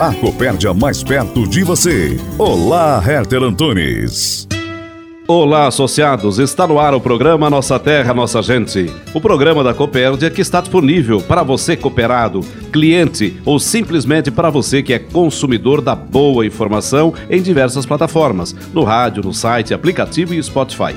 [0.00, 2.16] A Copérdia mais perto de você.
[2.38, 4.46] Olá, Herter Antunes.
[5.26, 6.38] Olá, associados!
[6.38, 8.88] Está no ar o programa Nossa Terra, Nossa Gente.
[9.12, 14.84] O programa da Copérdia que está disponível para você cooperado, cliente ou simplesmente para você
[14.84, 20.40] que é consumidor da boa informação em diversas plataformas, no rádio, no site, aplicativo e
[20.40, 20.94] Spotify.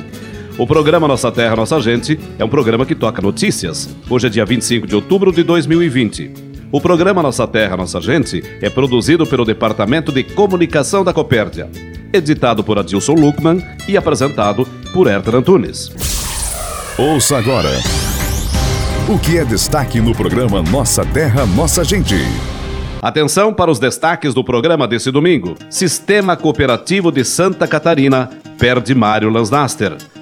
[0.59, 3.89] O programa Nossa Terra, Nossa Gente é um programa que toca notícias.
[4.07, 6.50] Hoje é dia 25 de outubro de 2020.
[6.71, 11.69] O programa Nossa Terra, Nossa Gente é produzido pelo Departamento de Comunicação da Copérdia
[12.13, 15.91] editado por Adilson Luckman e apresentado por Herter Antunes.
[16.97, 17.69] Ouça agora
[19.09, 22.15] o que é destaque no programa Nossa Terra, Nossa Gente.
[23.01, 25.55] Atenção para os destaques do programa desse domingo.
[25.69, 29.31] Sistema Cooperativo de Santa Catarina perde Mário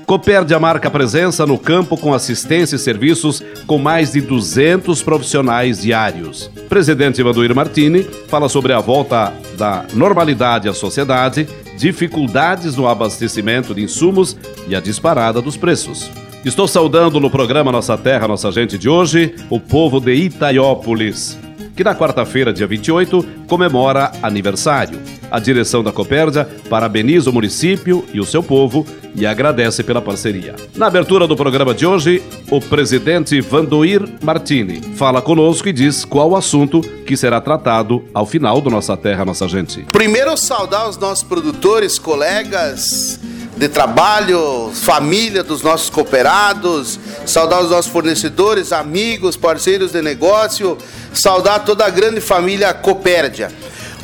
[0.09, 6.49] Copérdia marca presença no campo com assistência e serviços com mais de 200 profissionais diários.
[6.67, 13.83] Presidente Vanduir Martini fala sobre a volta da normalidade à sociedade, dificuldades no abastecimento de
[13.83, 14.35] insumos
[14.67, 16.09] e a disparada dos preços.
[16.43, 21.37] Estou saudando no programa Nossa Terra, Nossa Gente de hoje, o povo de Itaiópolis
[21.79, 24.99] que na quarta-feira, dia 28, comemora aniversário.
[25.31, 28.85] A direção da Copérdia parabeniza o município e o seu povo
[29.15, 30.57] e agradece pela parceria.
[30.75, 36.31] Na abertura do programa de hoje, o presidente Vandoir Martini fala conosco e diz qual
[36.31, 39.85] o assunto que será tratado ao final do Nossa Terra, Nossa Gente.
[39.89, 43.21] Primeiro, saudar os nossos produtores, colegas,
[43.59, 50.77] de trabalho, família dos nossos cooperados, saudar os nossos fornecedores, amigos, parceiros de negócio,
[51.13, 53.51] saudar toda a grande família Copérdia.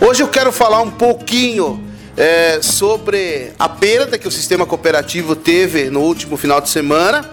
[0.02, 1.82] Hoje eu quero falar um pouquinho
[2.18, 7.24] é, sobre a perda que o sistema cooperativo teve no último final de semana.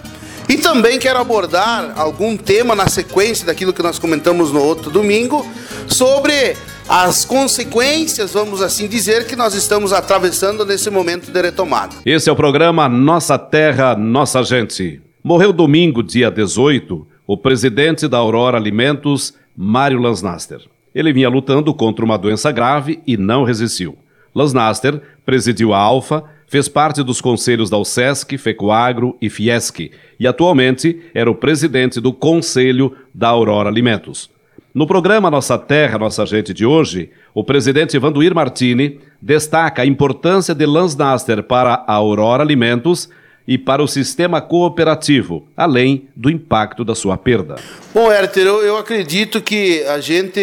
[0.49, 5.45] E também quero abordar algum tema na sequência daquilo que nós comentamos no outro domingo
[5.89, 6.57] sobre
[6.89, 11.97] as consequências, vamos assim dizer, que nós estamos atravessando nesse momento de retomada.
[12.05, 15.01] Esse é o programa Nossa Terra, Nossa Gente.
[15.23, 20.61] Morreu domingo, dia 18, o presidente da Aurora Alimentos, Mário Lansnaster.
[20.95, 23.97] Ele vinha lutando contra uma doença grave e não resistiu.
[24.35, 29.91] Lansnaster presidiu a Alfa, fez parte dos conselhos da USESC, FECOAGRO e FIESC
[30.21, 34.32] e atualmente era o presidente do Conselho da Aurora Alimentos.
[34.75, 40.55] No programa Nossa Terra, Nossa Gente de hoje, o presidente Vanduir Martini destaca a importância
[40.55, 43.11] de Lansnaster para a Aurora Alimentos
[43.47, 47.57] e para o sistema cooperativo, além do impacto da sua perda.
[47.93, 50.41] Bom, Herter, eu, eu acredito que a gente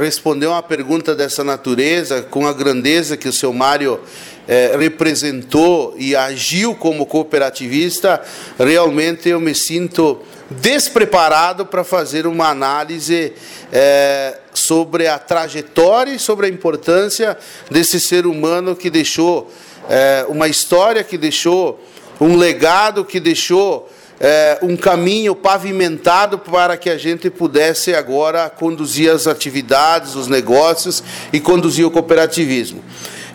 [0.00, 4.00] respondeu uma pergunta dessa natureza com a grandeza que o seu Mário
[4.48, 8.20] eh, representou e agiu como cooperativista.
[8.58, 10.18] Realmente eu me sinto
[10.50, 13.32] despreparado para fazer uma análise
[13.72, 17.36] é, sobre a trajetória e sobre a importância
[17.70, 19.50] desse ser humano que deixou
[19.88, 21.80] é, uma história, que deixou
[22.20, 23.88] um legado, que deixou
[24.20, 31.02] é, um caminho pavimentado para que a gente pudesse agora conduzir as atividades, os negócios
[31.32, 32.82] e conduzir o cooperativismo.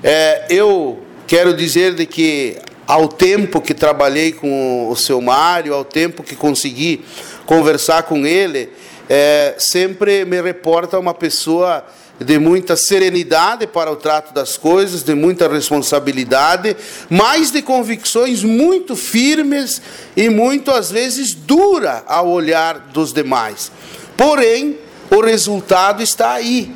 [0.04, 2.58] É, eu quero dizer de que
[2.88, 7.04] ao tempo que trabalhei com o seu Mário, ao tempo que consegui
[7.46, 8.70] conversar com ele,
[9.10, 11.86] é, sempre me reporta uma pessoa
[12.20, 16.76] de muita serenidade para o trato das coisas, de muita responsabilidade,
[17.10, 19.82] mas de convicções muito firmes
[20.16, 23.72] e muito às vezes dura ao olhar dos demais.
[24.16, 24.78] Porém,
[25.10, 26.74] o resultado está aí.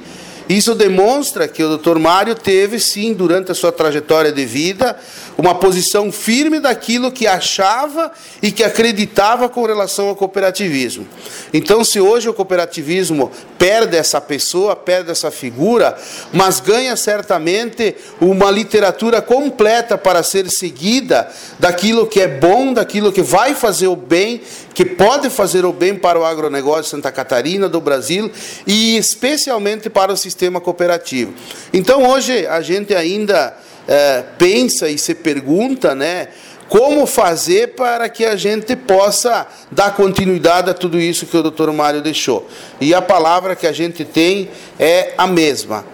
[0.50, 2.00] Isso demonstra que o Dr.
[2.00, 4.98] Mário teve, sim, durante a sua trajetória de vida,
[5.38, 8.12] uma posição firme daquilo que achava
[8.42, 11.08] e que acreditava com relação ao cooperativismo.
[11.54, 15.96] Então, se hoje o cooperativismo perde essa pessoa, perde essa figura,
[16.34, 21.30] mas ganha certamente uma literatura completa para ser seguida
[21.60, 24.42] daquilo que é bom, daquilo que vai fazer o bem,
[24.74, 28.32] que pode fazer o bem para o agronegócio de Santa Catarina, do Brasil
[28.66, 31.34] e especialmente para o sistema cooperativo.
[31.72, 33.56] Então, hoje a gente ainda
[33.88, 36.28] é, pensa e se pergunta, né?
[36.70, 41.72] Como fazer para que a gente possa dar continuidade a tudo isso que o doutor
[41.72, 42.48] Mário deixou?
[42.82, 45.86] E a palavra que a gente tem é a mesma.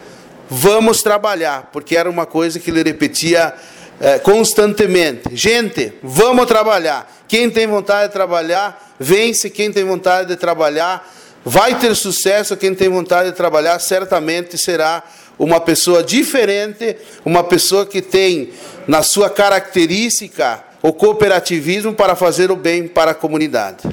[0.50, 3.54] Vamos trabalhar, porque era uma coisa que ele repetia
[4.00, 5.30] é, constantemente.
[5.34, 7.10] Gente, vamos trabalhar.
[7.28, 9.50] Quem tem vontade de trabalhar, vence.
[9.50, 11.08] Quem tem vontade de trabalhar,
[11.46, 12.58] vai ter sucesso.
[12.58, 15.04] Quem tem vontade de trabalhar, certamente será
[15.38, 16.96] uma pessoa diferente,
[17.26, 18.50] uma pessoa que tem
[18.88, 23.88] na sua característica o cooperativismo para fazer o bem para a comunidade.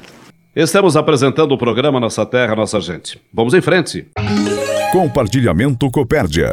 [0.55, 3.21] Estamos apresentando o programa Nossa Terra, Nossa Gente.
[3.33, 4.09] Vamos em frente.
[4.91, 6.51] Compartilhamento Copérdia.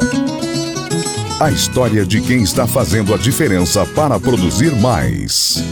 [1.40, 5.62] A história de quem está fazendo a diferença para produzir mais.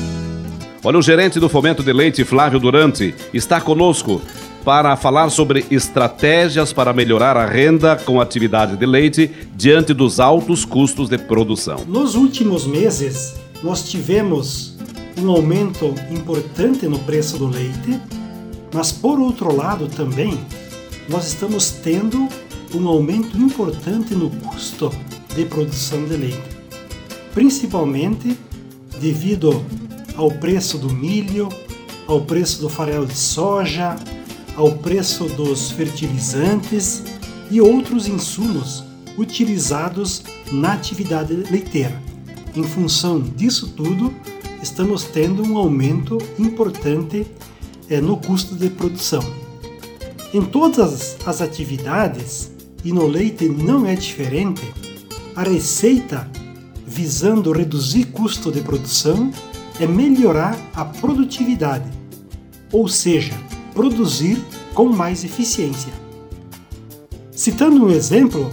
[0.82, 4.20] Olha, o gerente do Fomento de Leite, Flávio Durante, está conosco
[4.66, 10.64] para falar sobre estratégias para melhorar a renda com atividade de leite diante dos altos
[10.64, 11.84] custos de produção.
[11.86, 14.76] Nos últimos meses, nós tivemos
[15.22, 18.00] um aumento importante no preço do leite,
[18.74, 20.36] mas por outro lado também
[21.08, 22.28] nós estamos tendo
[22.74, 24.90] um aumento importante no custo
[25.36, 26.42] de produção de leite,
[27.32, 28.36] principalmente
[29.00, 29.64] devido
[30.16, 31.50] ao preço do milho,
[32.08, 33.96] ao preço do farelo de soja,
[34.56, 37.02] ao preço dos fertilizantes
[37.50, 38.82] e outros insumos
[39.16, 42.02] utilizados na atividade leiteira.
[42.54, 44.12] Em função disso tudo,
[44.62, 47.26] estamos tendo um aumento importante
[47.88, 49.22] é, no custo de produção.
[50.32, 52.50] Em todas as atividades,
[52.84, 54.62] e no leite não é diferente,
[55.34, 56.28] a receita
[56.86, 59.30] visando reduzir custo de produção
[59.78, 61.90] é melhorar a produtividade,
[62.72, 63.34] ou seja,
[63.76, 64.42] produzir
[64.72, 65.92] com mais eficiência.
[67.30, 68.50] Citando um exemplo,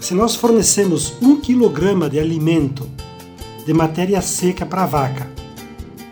[0.00, 2.88] se nós fornecemos 1 kg de alimento
[3.66, 5.28] de matéria seca para a vaca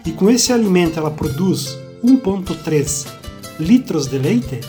[0.05, 3.07] e com esse alimento ela produz 1,3
[3.61, 4.61] litros de leite,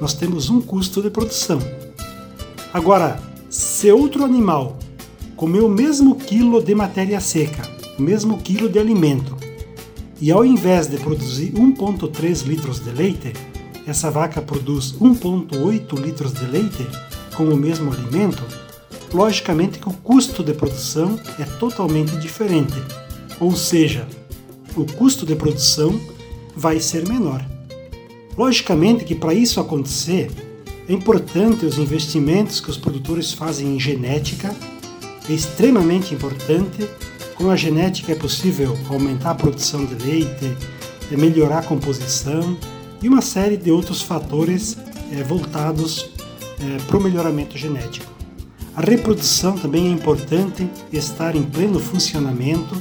[0.00, 1.60] nós temos um custo de produção.
[2.72, 3.20] Agora,
[3.50, 4.78] se outro animal
[5.36, 7.68] comer o mesmo quilo de matéria seca,
[7.98, 9.36] o mesmo quilo de alimento,
[10.22, 13.32] e ao invés de produzir 1,3 litros de leite,
[13.84, 16.86] essa vaca produz 1,8 litros de leite
[17.36, 18.40] com o mesmo alimento,
[19.12, 22.80] logicamente que o custo de produção é totalmente diferente.
[23.40, 24.06] Ou seja,
[24.76, 26.00] o custo de produção
[26.54, 27.44] vai ser menor.
[28.38, 30.30] Logicamente que para isso acontecer,
[30.88, 34.54] é importante os investimentos que os produtores fazem em genética,
[35.28, 36.88] é extremamente importante
[37.36, 40.56] com a genética é possível aumentar a produção de leite,
[41.10, 42.56] é melhorar a composição
[43.02, 44.76] e uma série de outros fatores
[45.10, 46.10] é, voltados
[46.60, 48.10] é, para o melhoramento genético.
[48.74, 52.80] A reprodução também é importante estar em pleno funcionamento.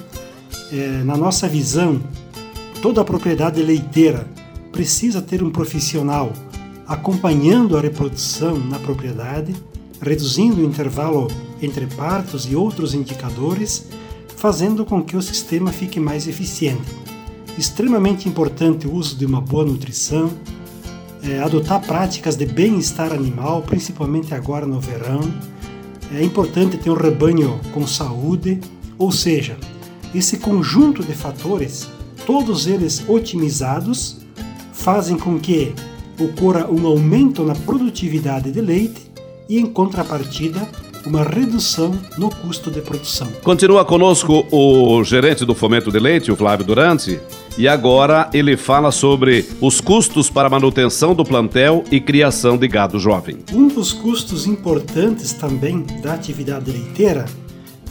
[0.72, 2.02] É, na nossa visão,
[2.82, 4.26] toda a propriedade leiteira
[4.72, 6.32] precisa ter um profissional
[6.88, 9.54] acompanhando a reprodução na propriedade,
[10.02, 11.28] reduzindo o intervalo
[11.62, 13.88] entre partos e outros indicadores
[14.42, 16.82] fazendo com que o sistema fique mais eficiente.
[17.60, 20.32] Extremamente importante o uso de uma boa nutrição,
[21.22, 25.32] é, adotar práticas de bem-estar animal, principalmente agora no verão.
[26.12, 28.60] É importante ter um rebanho com saúde,
[28.98, 29.56] ou seja,
[30.12, 31.88] esse conjunto de fatores,
[32.26, 34.22] todos eles otimizados,
[34.74, 35.72] fazem com que
[36.20, 39.04] ocorra um aumento na produtividade de leite
[39.48, 40.68] e, em contrapartida,
[41.06, 43.28] uma redução no custo de produção.
[43.44, 47.20] Continua conosco o gerente do Fomento de Leite, o Flávio Durante,
[47.58, 53.00] e agora ele fala sobre os custos para manutenção do plantel e criação de gado
[53.00, 53.40] jovem.
[53.52, 57.26] Um dos custos importantes também da atividade leiteira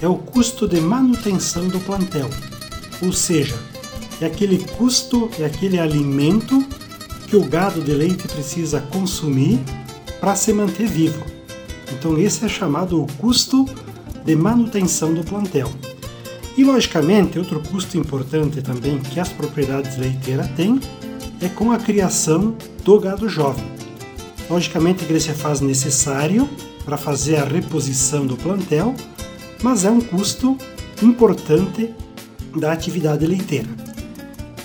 [0.01, 2.31] é o custo de manutenção do plantel,
[3.03, 3.57] ou seja,
[4.21, 6.65] é aquele custo, é aquele alimento
[7.27, 9.61] que o gado de leite precisa consumir
[10.21, 11.40] para se manter vivo.
[11.93, 13.67] Então esse é chamado o custo
[14.25, 15.71] de manutenção do plantel.
[16.57, 20.81] E logicamente, outro custo importante também que as propriedades leiteiras têm
[21.41, 22.55] é com a criação
[22.85, 23.65] do gado jovem.
[24.49, 26.49] Logicamente que ele se faz necessário
[26.85, 28.95] para fazer a reposição do plantel,
[29.63, 30.59] mas é um custo
[31.03, 31.95] importante
[32.57, 33.69] da atividade leiteira.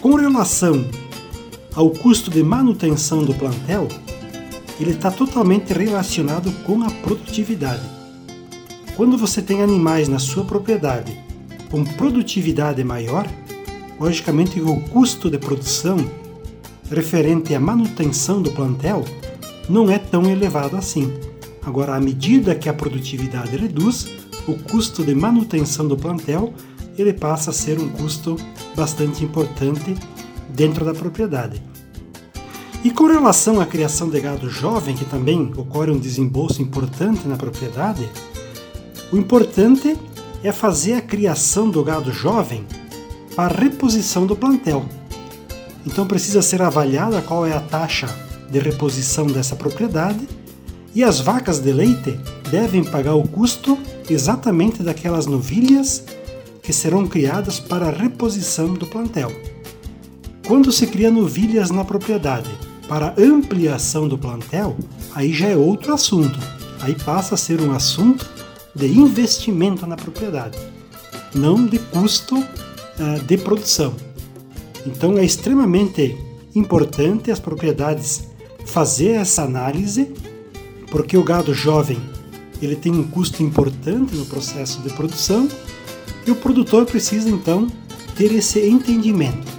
[0.01, 0.85] Com relação
[1.73, 3.87] ao custo de manutenção do plantel,
[4.79, 7.83] ele está totalmente relacionado com a produtividade.
[8.95, 11.17] Quando você tem animais na sua propriedade
[11.69, 13.27] com produtividade maior,
[13.99, 15.97] logicamente o custo de produção
[16.89, 19.03] referente à manutenção do plantel
[19.67, 21.11] não é tão elevado assim.
[21.65, 24.07] Agora, à medida que a produtividade reduz,
[24.47, 26.53] o custo de manutenção do plantel
[26.97, 28.37] ele passa a ser um custo
[28.75, 29.95] bastante importante
[30.49, 31.61] dentro da propriedade.
[32.85, 37.35] E com relação à criação de gado jovem, que também ocorre um desembolso importante na
[37.35, 38.07] propriedade,
[39.11, 39.97] o importante
[40.43, 42.63] é fazer a criação do gado jovem
[43.35, 44.85] para reposição do plantel.
[45.83, 48.07] Então precisa ser avaliada qual é a taxa
[48.51, 50.27] de reposição dessa propriedade
[50.93, 52.19] e as vacas de leite
[52.51, 56.03] devem pagar o custo exatamente daquelas novilhas
[56.61, 59.31] que serão criadas para reposição do plantel.
[60.47, 64.77] Quando se cria novilhas na propriedade para ampliação do plantel,
[65.13, 66.37] aí já é outro assunto.
[66.81, 68.29] Aí passa a ser um assunto
[68.75, 70.57] de investimento na propriedade,
[71.33, 73.93] não de custo uh, de produção.
[74.85, 76.17] Então é extremamente
[76.53, 78.27] importante as propriedades
[78.65, 80.13] fazer essa análise,
[80.91, 81.97] porque o gado jovem
[82.61, 85.47] ele tem um custo importante no processo de produção
[86.25, 87.67] e o produtor precisa então
[88.15, 89.53] ter esse entendimento.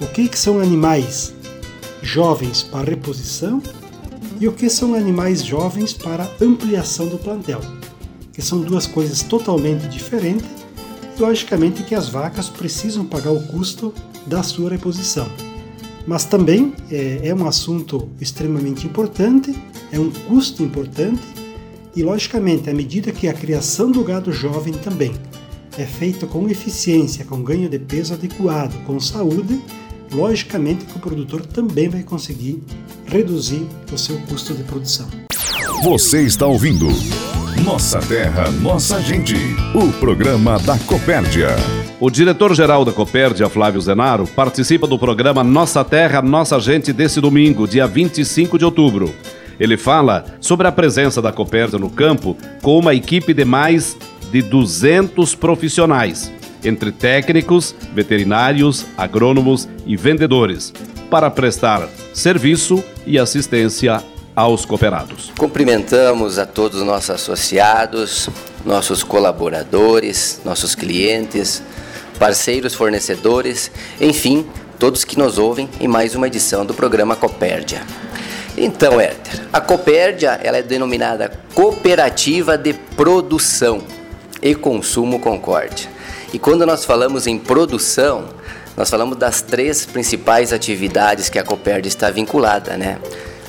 [0.00, 1.34] O que, que são animais
[2.02, 3.62] jovens para reposição
[4.40, 7.60] e o que são animais jovens para ampliação do plantel,
[8.32, 10.48] que são duas coisas totalmente diferentes.
[11.16, 13.92] E, logicamente que as vacas precisam pagar o custo
[14.26, 15.28] da sua reposição.
[16.06, 19.54] Mas também é, é um assunto extremamente importante,
[19.92, 21.20] é um custo importante
[21.94, 25.12] e, logicamente, à medida que a criação do gado jovem também
[25.76, 29.60] é feita com eficiência, com ganho de peso adequado, com saúde,
[30.12, 32.62] logicamente que o produtor também vai conseguir
[33.06, 35.08] reduzir o seu custo de produção.
[35.82, 36.86] Você está ouvindo
[37.64, 39.34] Nossa Terra, Nossa Gente,
[39.74, 41.48] o programa da Copérdia.
[41.98, 47.68] O diretor-geral da Copérdia, Flávio Zenaro, participa do programa Nossa Terra, Nossa Gente desse domingo,
[47.68, 49.14] dia 25 de outubro.
[49.58, 53.96] Ele fala sobre a presença da Copérdia no campo com uma equipe de mais
[54.32, 56.32] de 200 profissionais,
[56.64, 60.72] entre técnicos, veterinários, agrônomos e vendedores,
[61.10, 64.02] para prestar serviço e assistência
[64.34, 65.32] aos cooperados.
[65.36, 68.28] Cumprimentamos a todos os nossos associados,
[68.64, 71.62] nossos colaboradores, nossos clientes,
[72.18, 74.46] parceiros, fornecedores, enfim,
[74.78, 77.82] todos que nos ouvem em mais uma edição do programa Copérdia.
[78.56, 83.82] Então, Herter, a Copérdia ela é denominada Cooperativa de Produção
[84.42, 85.88] e Consumo Concórdia.
[86.32, 88.28] E quando nós falamos em produção,
[88.76, 92.98] nós falamos das três principais atividades que a Copérdia está vinculada, né?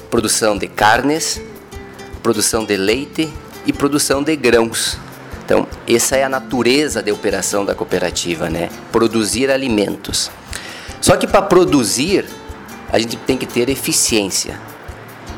[0.09, 1.39] Produção de carnes,
[2.23, 3.31] produção de leite
[3.65, 4.97] e produção de grãos.
[5.45, 8.69] Então, essa é a natureza de operação da cooperativa, né?
[8.91, 10.31] Produzir alimentos.
[10.99, 12.25] Só que para produzir,
[12.91, 14.59] a gente tem que ter eficiência.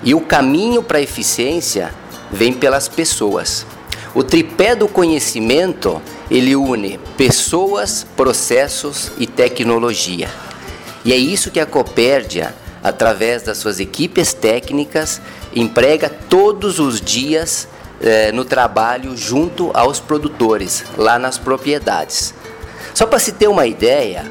[0.03, 1.93] E o caminho para a eficiência
[2.31, 3.65] vem pelas pessoas.
[4.13, 6.01] O tripé do conhecimento,
[6.33, 10.27] ele une pessoas, processos e tecnologia.
[11.05, 15.21] E é isso que a Copérdia, através das suas equipes técnicas,
[15.55, 17.67] emprega todos os dias
[18.01, 22.33] eh, no trabalho junto aos produtores, lá nas propriedades.
[22.95, 24.25] Só para se ter uma ideia,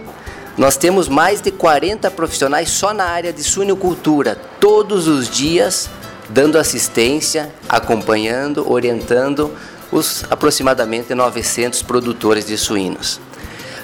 [0.59, 5.88] nós temos mais de 40 profissionais só na área de suinocultura, todos os dias
[6.28, 9.52] dando assistência, acompanhando, orientando
[9.92, 13.20] os aproximadamente 900 produtores de suínos.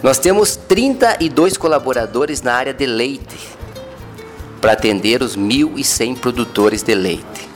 [0.03, 3.37] Nós temos 32 colaboradores na área de leite
[4.61, 7.49] para atender os 1.100 produtores de leite.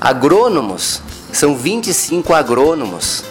[0.00, 1.00] Agrônomos,
[1.32, 3.24] são 25 agrônomos,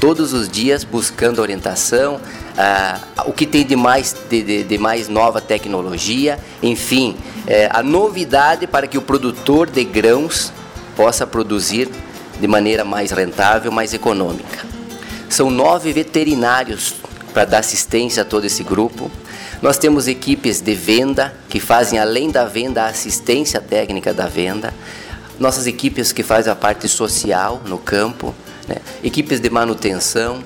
[0.00, 2.20] todos os dias buscando orientação,
[2.56, 7.82] ah, o que tem de mais, de, de, de mais nova tecnologia, enfim, é, a
[7.82, 10.52] novidade para que o produtor de grãos
[10.96, 11.88] possa produzir
[12.40, 14.64] de maneira mais rentável, mais econômica.
[15.28, 16.94] São nove veterinários
[17.32, 19.10] para dar assistência a todo esse grupo.
[19.60, 24.72] Nós temos equipes de venda que fazem, além da venda, a assistência técnica da venda.
[25.38, 28.34] Nossas equipes que fazem a parte social no campo,
[28.68, 28.76] né?
[29.02, 30.42] equipes de manutenção.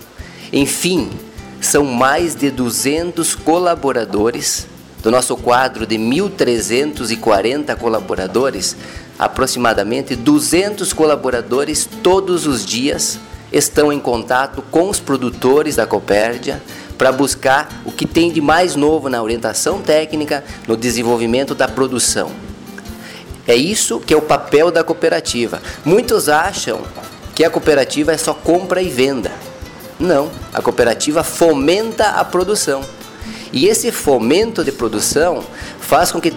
[0.52, 1.11] Enfim,
[1.61, 4.66] são mais de 200 colaboradores
[5.02, 8.76] do nosso quadro de 1.340 colaboradores
[9.19, 13.19] aproximadamente 200 colaboradores todos os dias
[13.52, 16.62] estão em contato com os produtores da Copérdia
[16.97, 22.30] para buscar o que tem de mais novo na orientação técnica, no desenvolvimento da produção.
[23.47, 25.61] É isso que é o papel da cooperativa.
[25.85, 26.80] Muitos acham
[27.35, 29.33] que a cooperativa é só compra e venda.
[29.99, 32.83] Não, a cooperativa fomenta a produção.
[33.52, 35.45] E esse fomento de produção
[35.80, 36.30] faz com que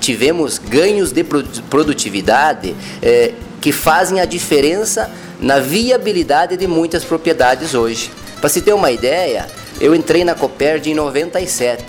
[0.00, 8.10] tivemos ganhos de produtividade eh, que fazem a diferença na viabilidade de muitas propriedades hoje.
[8.40, 9.46] Para se ter uma ideia,
[9.80, 11.84] eu entrei na Coperd em 97.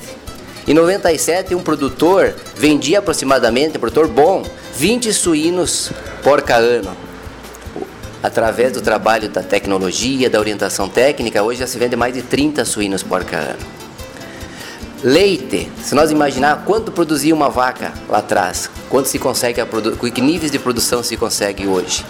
[0.67, 4.43] Em 97, um produtor vendia aproximadamente, um produtor bom,
[4.75, 5.91] 20 suínos
[6.23, 6.95] porca ano.
[8.23, 12.65] Através do trabalho da tecnologia, da orientação técnica, hoje já se vende mais de 30
[12.65, 13.74] suínos porca ano.
[15.03, 20.21] Leite, se nós imaginar quanto produzia uma vaca lá atrás, quanto se consegue, a que
[20.21, 22.05] níveis de produção se consegue hoje.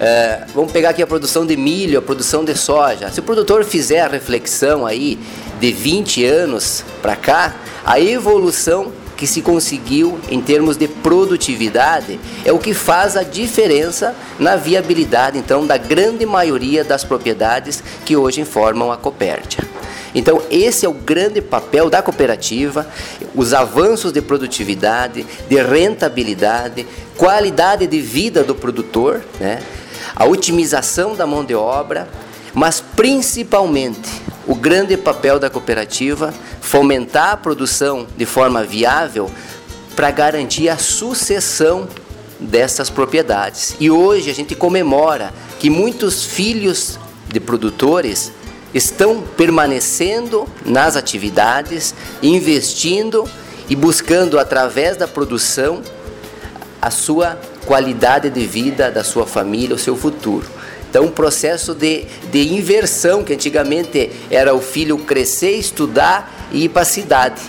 [0.00, 3.10] É, vamos pegar aqui a produção de milho, a produção de soja.
[3.10, 5.18] Se o produtor fizer a reflexão aí
[5.60, 12.52] de 20 anos para cá, a evolução que se conseguiu em termos de produtividade é
[12.52, 18.44] o que faz a diferença na viabilidade então da grande maioria das propriedades que hoje
[18.44, 19.64] formam a Copérdia.
[20.14, 22.86] Então, esse é o grande papel da cooperativa:
[23.34, 26.86] os avanços de produtividade, de rentabilidade,
[27.16, 29.62] qualidade de vida do produtor, né?
[30.14, 32.08] a otimização da mão de obra,
[32.54, 34.08] mas principalmente
[34.46, 39.30] o grande papel da cooperativa fomentar a produção de forma viável
[39.94, 41.88] para garantir a sucessão
[42.40, 43.76] dessas propriedades.
[43.80, 46.98] E hoje a gente comemora que muitos filhos
[47.28, 48.32] de produtores
[48.78, 53.28] estão permanecendo nas atividades, investindo
[53.68, 55.82] e buscando através da produção
[56.80, 60.46] a sua qualidade de vida da sua família, o seu futuro.
[60.88, 66.68] Então, um processo de, de inversão, que antigamente era o filho crescer, estudar e ir
[66.70, 67.42] para a cidade.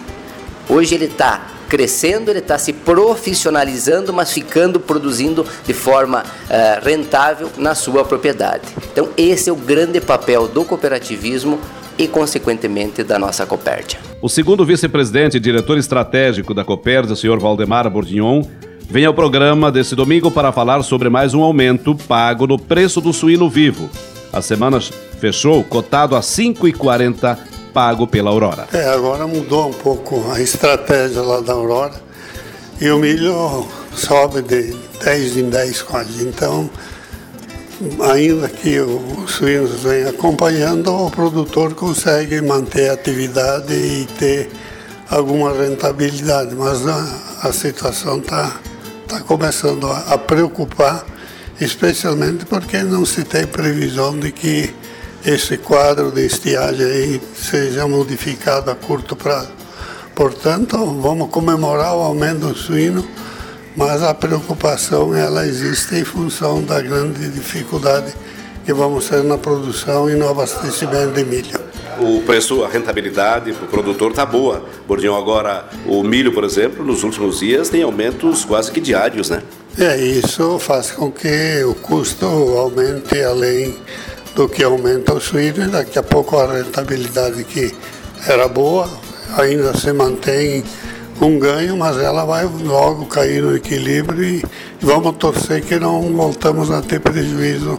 [0.67, 7.49] Hoje ele está crescendo, ele está se profissionalizando, mas ficando produzindo de forma uh, rentável
[7.57, 8.63] na sua propriedade.
[8.91, 11.59] Então, esse é o grande papel do cooperativismo
[11.97, 13.99] e, consequentemente, da nossa Copérdia.
[14.21, 18.41] O segundo vice-presidente e diretor estratégico da Copérdia, o senhor Valdemar Bourdignon,
[18.89, 23.13] vem ao programa desse domingo para falar sobre mais um aumento pago no preço do
[23.13, 23.89] suíno vivo.
[24.33, 24.79] A semana
[25.19, 28.67] fechou cotado a R$ 5,40 pago pela Aurora.
[28.73, 31.93] É, agora mudou um pouco a estratégia lá da Aurora
[32.81, 33.65] e o milho
[33.95, 36.27] sobe de 10 em 10 quase.
[36.27, 36.69] Então,
[38.11, 44.49] ainda que os suínos venham acompanhando, o produtor consegue manter a atividade e ter
[45.09, 48.59] alguma rentabilidade, mas a, a situação está
[49.07, 51.05] tá começando a, a preocupar,
[51.61, 54.75] especialmente porque não se tem previsão de que
[55.25, 59.51] esse quadro de estiagem aí seja modificado a curto prazo.
[60.15, 63.07] Portanto, vamos comemorar o aumento do suíno,
[63.75, 68.13] mas a preocupação ela existe em função da grande dificuldade
[68.65, 71.59] que vamos ter na produção e no abastecimento de milho.
[71.99, 74.63] O preço, a rentabilidade para o produtor está boa.
[74.87, 79.41] Bordinho, agora o milho, por exemplo, nos últimos dias tem aumentos quase que diários, né?
[79.77, 83.75] É, isso faz com que o custo aumente além
[84.39, 87.75] do que aumenta o suíno e daqui a pouco a rentabilidade que
[88.25, 88.89] era boa
[89.37, 90.63] ainda se mantém
[91.19, 94.41] um ganho, mas ela vai logo cair no equilíbrio e
[94.79, 97.77] vamos torcer que não voltamos a ter prejuízo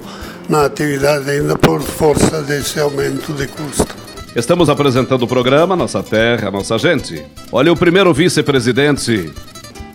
[0.50, 3.96] na atividade ainda por força desse aumento de custo.
[4.36, 7.24] Estamos apresentando o programa Nossa Terra, Nossa Gente.
[7.50, 9.32] Olha, o primeiro vice-presidente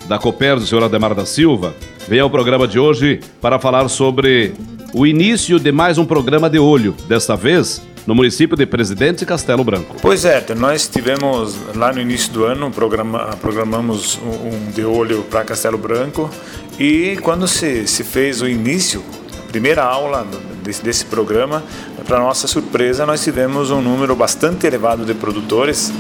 [0.08, 1.76] da Copérdia, o senhor Ademar da Silva,
[2.08, 4.52] vem ao programa de hoje para falar sobre
[4.94, 9.64] o início de mais um programa de olho, desta vez no município de Presidente Castelo
[9.64, 9.96] Branco.
[10.02, 15.44] Pois é, nós tivemos lá no início do ano, programa, programamos um, de olho para
[15.44, 16.30] Castelo Branco
[16.80, 19.04] e quando se, se fez o início,
[19.40, 20.26] a primeira aula
[20.64, 21.64] desse, desse programa,
[22.06, 25.92] para nossa surpresa, nós tivemos um número bastante elevado de produtores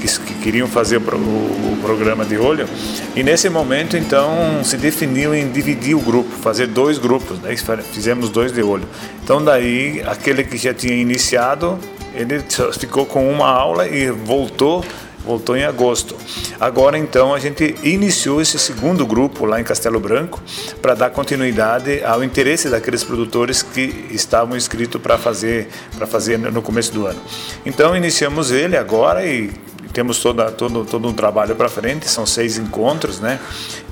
[0.00, 2.66] que, que queriam fazer o, o, programa de olho.
[3.14, 7.38] E nesse momento, então, se definiu em dividir o grupo, fazer dois grupos.
[7.40, 7.56] Né?
[7.92, 8.88] Fizemos dois de olho.
[9.22, 11.78] Então, daí, aquele que já tinha iniciado,
[12.14, 12.42] ele
[12.78, 14.84] ficou com uma aula e voltou
[15.24, 16.16] voltou em agosto.
[16.58, 20.42] Agora então a gente iniciou esse segundo grupo lá em Castelo Branco
[20.80, 26.62] para dar continuidade ao interesse daqueles produtores que estavam inscritos para fazer para fazer no
[26.62, 27.20] começo do ano.
[27.64, 29.50] Então iniciamos ele agora e
[29.92, 33.40] temos toda, todo, todo um trabalho para frente, são seis encontros, né?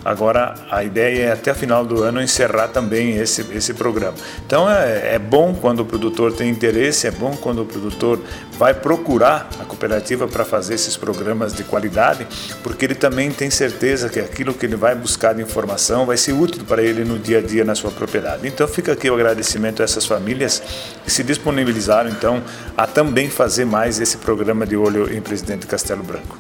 [0.04, 4.14] Agora, a ideia é até o final do ano encerrar também esse, esse programa.
[4.46, 8.20] Então, é, é bom quando o produtor tem interesse, é bom quando o produtor
[8.58, 12.26] vai procurar a cooperativa para fazer esses programas de qualidade,
[12.62, 16.32] porque ele também tem certeza que aquilo que ele vai buscar de informação vai ser
[16.32, 18.46] útil para ele no dia a dia na sua propriedade.
[18.48, 20.60] Então, fica aqui o agradecimento a essas famílias
[21.04, 22.42] que se disponibilizaram, então,
[22.76, 26.36] a também fazer mais esse programa de olho em Presidente Castelo Branco.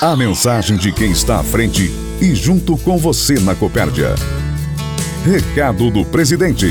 [0.00, 4.14] A mensagem de quem está à frente e junto com você na Copérdia.
[5.24, 6.66] Recado do presidente.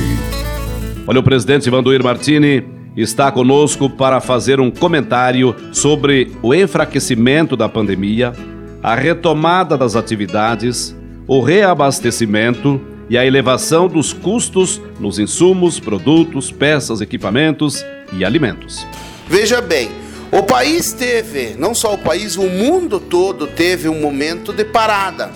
[1.05, 7.67] Olha, o presidente Vandoir Martini está conosco para fazer um comentário sobre o enfraquecimento da
[7.67, 8.33] pandemia,
[8.81, 10.95] a retomada das atividades,
[11.27, 12.79] o reabastecimento
[13.09, 18.85] e a elevação dos custos nos insumos, produtos, peças, equipamentos e alimentos.
[19.27, 19.89] Veja bem,
[20.31, 25.31] o país teve, não só o país, o mundo todo teve um momento de parada.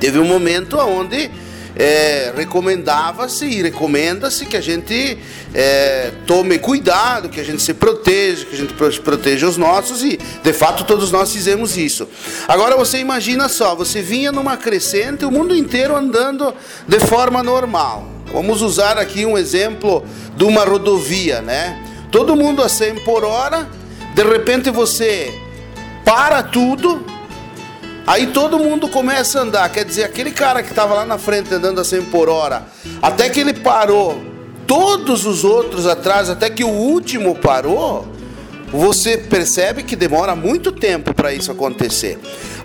[0.00, 1.30] Teve um momento onde
[1.76, 5.18] é, recomendava-se e recomenda-se que a gente
[5.54, 10.18] é, tome cuidado, que a gente se proteja, que a gente proteja os nossos e,
[10.42, 12.08] de fato, todos nós fizemos isso.
[12.48, 16.54] Agora você imagina só, você vinha numa crescente, o mundo inteiro andando
[16.88, 18.08] de forma normal.
[18.32, 20.04] Vamos usar aqui um exemplo
[20.36, 21.82] de uma rodovia, né?
[22.10, 23.68] Todo mundo a 100 por hora
[24.16, 25.30] de repente você
[26.02, 27.04] para tudo,
[28.06, 29.68] aí todo mundo começa a andar.
[29.70, 32.66] Quer dizer, aquele cara que estava lá na frente andando a 100 por hora,
[33.02, 34.22] até que ele parou,
[34.66, 38.06] todos os outros atrás, até que o último parou,
[38.70, 42.18] você percebe que demora muito tempo para isso acontecer.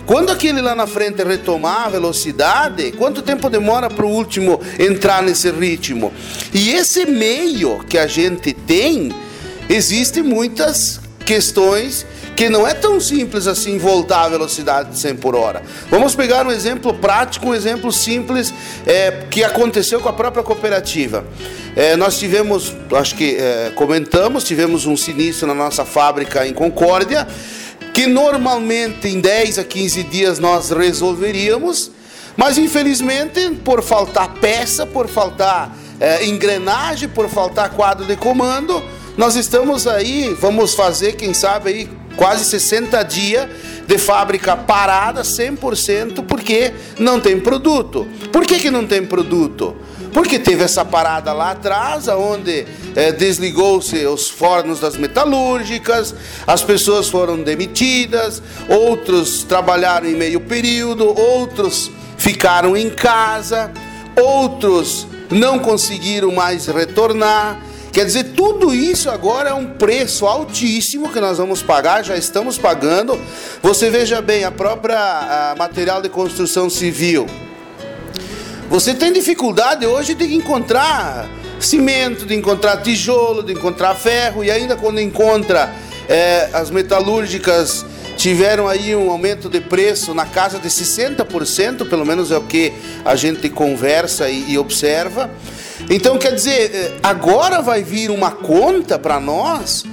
[0.05, 5.21] Quando aquele lá na frente retomar a velocidade, quanto tempo demora para o último entrar
[5.21, 6.11] nesse ritmo?
[6.53, 9.13] E esse meio que a gente tem,
[9.69, 10.99] existem muitas
[11.31, 15.61] questões que não é tão simples assim voltar à velocidade de 100 por hora.
[15.89, 18.53] Vamos pegar um exemplo prático, um exemplo simples
[18.85, 21.23] é, que aconteceu com a própria cooperativa.
[21.73, 27.25] É, nós tivemos, acho que é, comentamos, tivemos um sinistro na nossa fábrica em Concórdia,
[27.93, 31.91] que normalmente em 10 a 15 dias nós resolveríamos,
[32.35, 38.83] mas infelizmente por faltar peça, por faltar é, engrenagem, por faltar quadro de comando,
[39.17, 43.47] nós estamos aí, vamos fazer, quem sabe aí, quase 60 dias
[43.87, 48.07] de fábrica parada 100% porque não tem produto.
[48.31, 49.75] Por que, que não tem produto?
[50.13, 56.13] Porque teve essa parada lá atrás, onde é, desligou-se os fornos das metalúrgicas,
[56.45, 63.71] as pessoas foram demitidas, outros trabalharam em meio período, outros ficaram em casa,
[64.19, 67.70] outros não conseguiram mais retornar.
[67.91, 72.57] Quer dizer, tudo isso agora é um preço altíssimo que nós vamos pagar, já estamos
[72.57, 73.19] pagando.
[73.61, 74.97] Você veja bem, a própria
[75.51, 77.25] a material de construção civil.
[78.69, 81.27] Você tem dificuldade hoje de encontrar
[81.59, 85.69] cimento, de encontrar tijolo, de encontrar ferro, e ainda quando encontra
[86.07, 92.31] é, as metalúrgicas tiveram aí um aumento de preço na casa de 60%, pelo menos
[92.31, 92.71] é o que
[93.03, 95.29] a gente conversa e, e observa.
[95.89, 99.83] Então, quer dizer, eh, agora vai vir uma conta para nós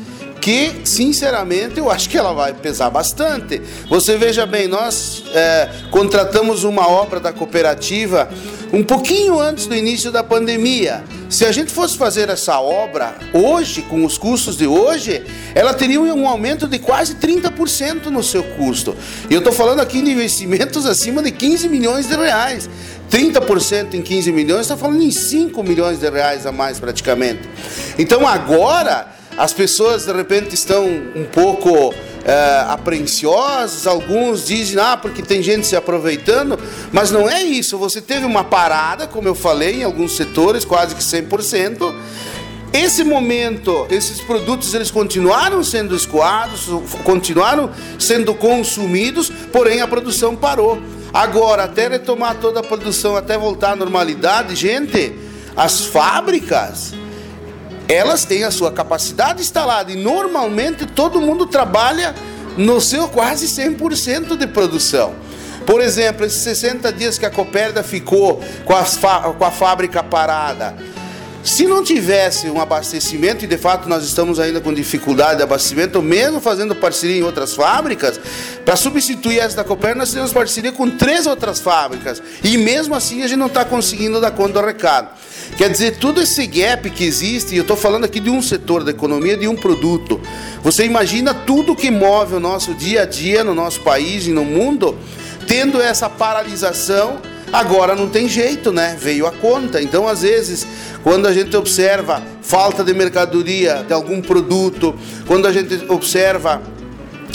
[0.40, 3.60] que, sinceramente, eu acho que ela vai pesar bastante.
[3.88, 8.28] Você veja bem, nós é, contratamos uma obra da cooperativa
[8.72, 11.02] um pouquinho antes do início da pandemia.
[11.28, 15.22] Se a gente fosse fazer essa obra hoje, com os custos de hoje,
[15.54, 18.96] ela teria um aumento de quase 30% no seu custo.
[19.28, 22.68] E eu estou falando aqui de investimentos acima de 15 milhões de reais.
[23.10, 27.48] 30% em 15 milhões, está falando em 5 milhões de reais a mais praticamente.
[27.98, 31.94] Então agora as pessoas de repente estão um pouco
[32.24, 36.58] é, apreensivosas, alguns dizem, ah, porque tem gente se aproveitando,
[36.92, 37.78] mas não é isso.
[37.78, 41.94] Você teve uma parada, como eu falei, em alguns setores, quase que 100%.
[42.72, 46.66] Esse momento, esses produtos eles continuaram sendo escoados,
[47.02, 50.78] continuaram sendo consumidos, porém a produção parou.
[51.12, 55.14] Agora, até retomar toda a produção, até voltar à normalidade, gente,
[55.56, 56.94] as fábricas,
[57.88, 62.14] elas têm a sua capacidade instalada e normalmente todo mundo trabalha
[62.56, 65.14] no seu quase 100% de produção.
[65.64, 70.74] Por exemplo, esses 60 dias que a Coperda ficou com, com a fábrica parada,
[71.48, 76.02] se não tivesse um abastecimento, e de fato nós estamos ainda com dificuldade de abastecimento,
[76.02, 78.20] mesmo fazendo parceria em outras fábricas,
[78.64, 82.22] para substituir essa da Copérnico, nós temos parceria com três outras fábricas.
[82.44, 85.08] E mesmo assim a gente não está conseguindo dar conta do recado.
[85.56, 88.90] Quer dizer, todo esse gap que existe, eu estou falando aqui de um setor da
[88.90, 90.20] economia, de um produto.
[90.62, 94.44] Você imagina tudo que move o nosso dia a dia no nosso país e no
[94.44, 94.96] mundo
[95.48, 97.16] tendo essa paralisação,
[97.52, 98.96] agora não tem jeito, né?
[98.98, 99.80] Veio a conta.
[99.80, 100.66] Então, às vezes,
[101.02, 104.94] quando a gente observa falta de mercadoria de algum produto,
[105.26, 106.62] quando a gente observa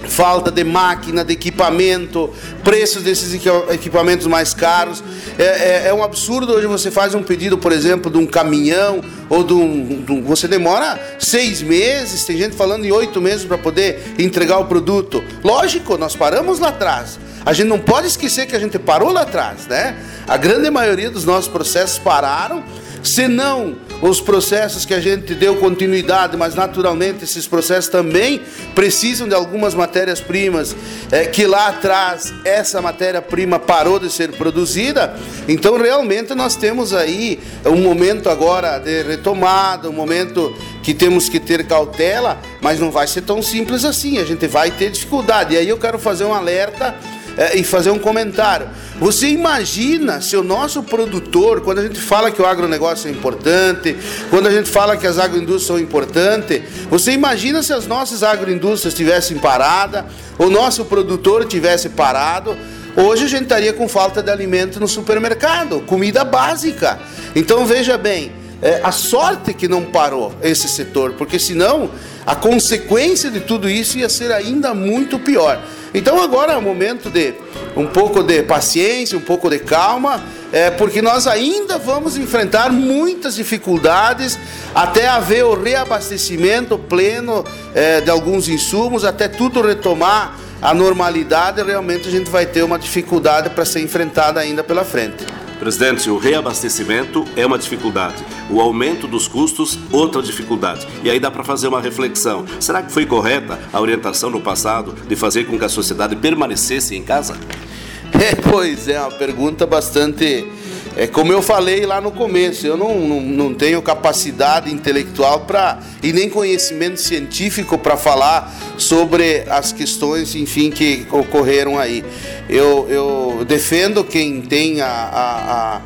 [0.08, 2.30] falta de máquina, de equipamento,
[2.64, 3.34] preços desses
[3.70, 5.04] equipamentos mais caros.
[5.38, 9.02] É, é, é, um absurdo hoje você faz um pedido, por exemplo, de um caminhão
[9.30, 13.46] ou de um, de um você demora seis meses, tem gente falando em oito meses
[13.46, 15.24] para poder entregar o produto.
[15.44, 17.20] Lógico, nós paramos lá atrás.
[17.46, 19.98] A gente não pode esquecer que a gente parou lá atrás, né?
[20.28, 22.64] A grande maioria dos nossos processos pararam
[23.04, 23.76] se não
[24.10, 28.42] os processos que a gente deu continuidade, mas naturalmente esses processos também
[28.76, 30.76] precisam de algumas matérias-primas
[31.10, 35.16] é, que lá atrás essa matéria-prima parou de ser produzida.
[35.48, 41.40] Então realmente nós temos aí um momento agora de retomada, um momento que temos que
[41.40, 44.18] ter cautela, mas não vai ser tão simples assim.
[44.18, 45.54] A gente vai ter dificuldade.
[45.54, 46.94] E aí eu quero fazer um alerta
[47.38, 48.68] é, e fazer um comentário.
[49.00, 53.98] Você imagina se o nosso produtor, quando a gente fala que o agronegócio é importante,
[54.30, 58.94] quando a gente fala que as agroindústrias são importantes, você imagina se as nossas agroindústrias
[58.94, 60.06] tivessem parada,
[60.38, 62.56] o nosso produtor tivesse parado,
[62.96, 67.00] hoje a gente estaria com falta de alimento no supermercado, comida básica.
[67.36, 71.90] Então veja bem, é, a sorte que não parou esse setor, porque senão
[72.26, 75.62] a consequência de tudo isso ia ser ainda muito pior.
[75.94, 77.34] Então agora é o momento de
[77.76, 83.36] um pouco de paciência, um pouco de calma, é, porque nós ainda vamos enfrentar muitas
[83.36, 84.38] dificuldades
[84.74, 87.44] até haver o reabastecimento pleno
[87.76, 92.80] é, de alguns insumos, até tudo retomar a normalidade, realmente a gente vai ter uma
[92.80, 95.26] dificuldade para ser enfrentada ainda pela frente.
[95.60, 100.88] Presidente, o reabastecimento é uma dificuldade, o aumento dos custos, outra dificuldade.
[101.04, 102.46] E aí dá para fazer uma reflexão.
[102.60, 106.96] Será que foi correta a orientação no passado de fazer com que a sociedade permanecesse
[106.96, 107.38] em casa?
[108.14, 110.48] É, pois é, uma pergunta bastante.
[110.96, 115.80] É como eu falei lá no começo, eu não, não, não tenho capacidade intelectual para
[116.04, 122.06] e nem conhecimento científico para falar sobre as questões, enfim, que ocorreram aí.
[122.48, 125.82] Eu, eu defendo quem tem a, a, a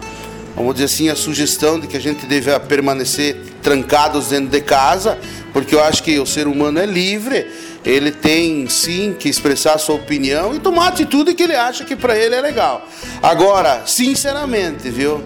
[0.58, 5.18] vamos dizer assim, a sugestão de que a gente deve permanecer trancados dentro de casa,
[5.54, 7.48] porque eu acho que o ser humano é livre
[7.88, 11.86] ele tem sim que expressar a sua opinião e tomar a atitude que ele acha
[11.86, 12.86] que para ele é legal.
[13.24, 15.24] Agora, sinceramente, viu?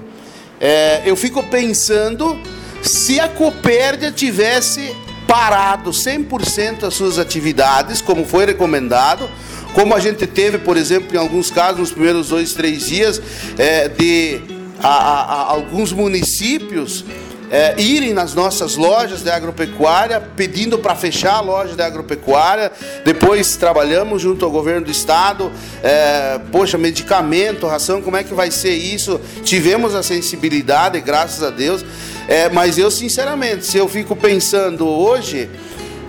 [0.60, 2.40] É, eu fico pensando
[2.84, 4.96] se a Copérdia tivesse
[5.28, 9.28] parado 100% as suas atividades, como foi recomendado,
[9.74, 13.20] como a gente teve, por exemplo, em alguns casos, nos primeiros dois, três dias,
[13.58, 14.40] é, de
[14.84, 17.06] a, a, a, alguns municípios
[17.52, 22.72] é, irem nas nossas lojas de agropecuária pedindo para fechar a loja de agropecuária.
[23.04, 25.52] Depois trabalhamos junto ao governo do estado.
[25.84, 29.20] É, poxa, medicamento, ração, como é que vai ser isso?
[29.44, 31.84] Tivemos a sensibilidade, graças a Deus.
[32.28, 35.50] É, mas eu, sinceramente, se eu fico pensando hoje.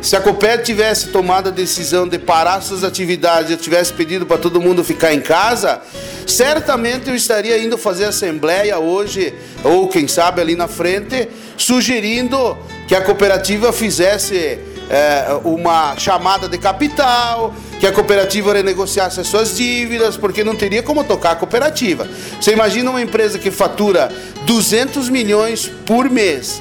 [0.03, 4.37] Se a Copet tivesse tomado a decisão de parar suas atividades, eu tivesse pedido para
[4.37, 5.81] todo mundo ficar em casa,
[6.27, 12.97] certamente eu estaria indo fazer assembleia hoje, ou quem sabe ali na frente, sugerindo que
[12.97, 14.59] a cooperativa fizesse
[14.91, 20.83] é, uma chamada de capital, que a cooperativa renegociasse as suas dívidas, porque não teria
[20.83, 22.09] como tocar a cooperativa.
[22.41, 24.13] Você imagina uma empresa que fatura
[24.47, 26.61] 200 milhões por mês,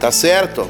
[0.00, 0.68] tá certo?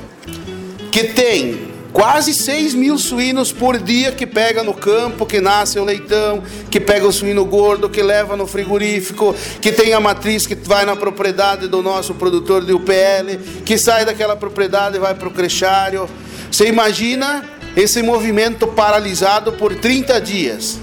[0.92, 5.84] Que tem Quase 6 mil suínos por dia que pega no campo, que nasce o
[5.84, 10.54] leitão, que pega o suíno gordo, que leva no frigorífico, que tem a matriz que
[10.54, 15.28] vai na propriedade do nosso produtor de UPL, que sai daquela propriedade e vai para
[15.28, 16.08] o crechário.
[16.50, 17.44] Você imagina
[17.76, 20.78] esse movimento paralisado por 30 dias.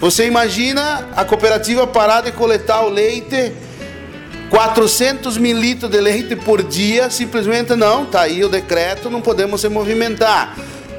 [0.00, 3.52] Você imagina a cooperativa parar de coletar o leite
[4.50, 9.60] 400 mil litros de leite por dia, simplesmente não, está aí o decreto, não podemos
[9.60, 10.56] se movimentar.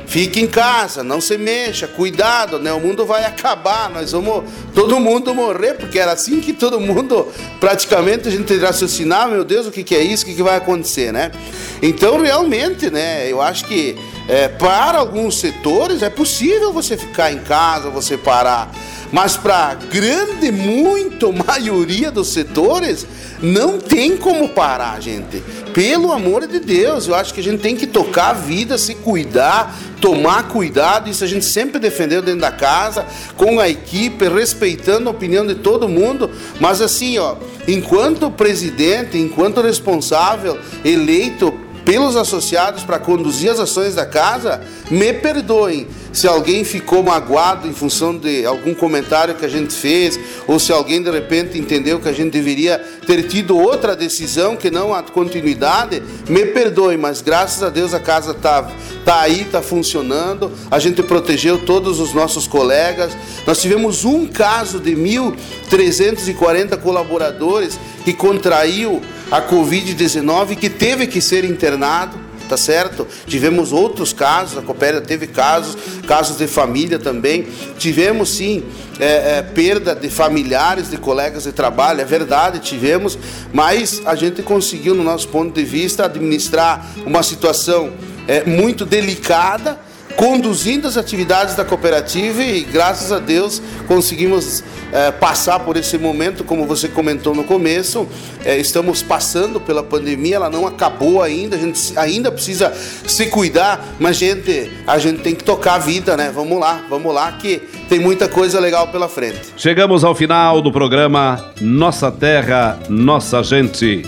[0.09, 2.73] Fique em casa, não se mexa, cuidado, né?
[2.73, 7.27] O mundo vai acabar, nós vamos todo mundo morrer, porque era assim que todo mundo,
[7.59, 10.55] praticamente, a gente raciocinava, meu Deus, o que, que é isso, o que, que vai
[10.55, 11.31] acontecer, né?
[11.79, 13.95] Então, realmente, né, eu acho que
[14.29, 18.71] é, para alguns setores é possível você ficar em casa, você parar.
[19.11, 23.07] Mas para a grande, muito maioria dos setores,
[23.41, 25.41] não tem como parar, gente.
[25.73, 28.93] Pelo amor de Deus, eu acho que a gente tem que tocar a vida, se
[28.93, 31.09] cuidar, tomar cuidado.
[31.09, 35.55] Isso a gente sempre defendeu dentro da casa, com a equipe, respeitando a opinião de
[35.55, 36.29] todo mundo.
[36.59, 37.35] Mas assim, ó,
[37.67, 41.51] enquanto presidente, enquanto responsável eleito
[41.85, 47.73] pelos associados para conduzir as ações da casa, me perdoem se alguém ficou magoado em
[47.73, 52.09] função de algum comentário que a gente fez, ou se alguém de repente entendeu que
[52.09, 57.61] a gente deveria ter tido outra decisão que não a continuidade, me perdoe, mas graças
[57.61, 58.69] a Deus a casa está
[59.05, 63.15] tá aí, está funcionando, a gente protegeu todos os nossos colegas.
[63.45, 71.43] Nós tivemos um caso de 1.340 colaboradores que contraiu a Covid-19 que teve que ser
[71.45, 73.07] internado, tá certo?
[73.27, 77.47] Tivemos outros casos, a Copéria teve casos, casos de família também.
[77.77, 78.63] Tivemos sim
[78.99, 83.17] é, é, perda de familiares, de colegas de trabalho, é verdade, tivemos,
[83.53, 87.91] mas a gente conseguiu, no nosso ponto de vista, administrar uma situação
[88.27, 89.79] é, muito delicada
[90.19, 96.43] conduzindo as atividades da cooperativa e graças a Deus conseguimos é, passar por esse momento,
[96.43, 98.05] como você comentou no começo.
[98.43, 102.73] É, estamos passando pela pandemia, ela não acabou ainda, a gente ainda precisa
[103.07, 106.33] se cuidar, mas gente, a gente tem que tocar a vida, né?
[106.35, 109.39] Vamos lá, vamos lá que tem muita coisa legal pela frente.
[109.55, 114.05] Chegamos ao final do programa Nossa Terra, Nossa Gente.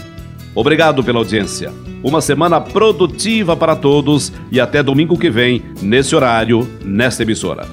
[0.53, 1.71] Obrigado pela audiência.
[2.03, 7.67] Uma semana produtiva para todos e até domingo que vem, nesse horário, nesta emissora.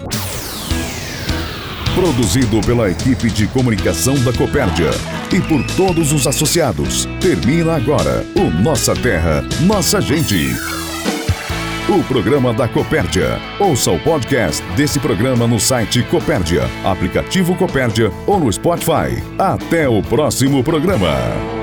[1.94, 4.90] Produzido pela equipe de comunicação da Copérdia
[5.32, 7.06] e por todos os associados.
[7.20, 10.54] Termina agora o Nossa Terra, Nossa Gente.
[11.88, 13.40] O programa da Copérdia.
[13.58, 19.22] Ouça o podcast desse programa no site Copérdia, aplicativo Copérdia ou no Spotify.
[19.38, 21.57] Até o próximo programa.